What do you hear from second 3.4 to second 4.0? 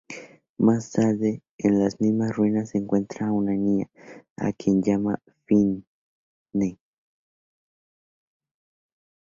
niña,